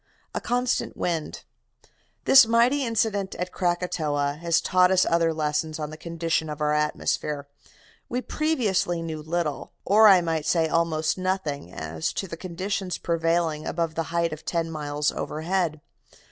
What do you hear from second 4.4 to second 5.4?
has taught us other